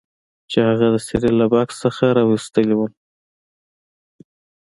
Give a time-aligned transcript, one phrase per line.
[0.51, 2.81] چې هغه د سیریل له بکس څخه راویستلی و